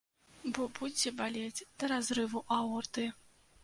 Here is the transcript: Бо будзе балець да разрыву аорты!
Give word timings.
Бо 0.57 0.65
будзе 0.79 1.13
балець 1.21 1.65
да 1.79 1.93
разрыву 1.95 2.47
аорты! 2.61 3.11